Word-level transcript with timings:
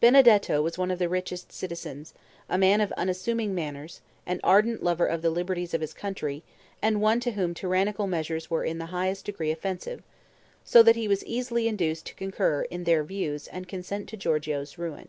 Benedetto 0.00 0.60
was 0.60 0.76
one 0.78 0.90
of 0.90 0.98
the 0.98 1.08
richest 1.08 1.52
citizens, 1.52 2.12
a 2.48 2.58
man 2.58 2.80
of 2.80 2.90
unassuming 2.96 3.54
manners, 3.54 4.00
an 4.26 4.40
ardent 4.42 4.82
lover 4.82 5.06
of 5.06 5.22
the 5.22 5.30
liberties 5.30 5.72
of 5.74 5.80
his 5.80 5.94
country, 5.94 6.42
and 6.82 7.00
one 7.00 7.20
to 7.20 7.30
whom 7.30 7.54
tyrannical 7.54 8.08
measures 8.08 8.50
were 8.50 8.64
in 8.64 8.78
the 8.78 8.86
highest 8.86 9.26
degree 9.26 9.52
offensive; 9.52 10.02
so 10.64 10.82
that 10.82 10.96
he 10.96 11.06
was 11.06 11.24
easily 11.24 11.68
induced 11.68 12.04
to 12.06 12.16
concur 12.16 12.62
in 12.62 12.82
their 12.82 13.04
views 13.04 13.46
and 13.46 13.68
consent 13.68 14.08
to 14.08 14.16
Giorgio's 14.16 14.76
ruin. 14.76 15.06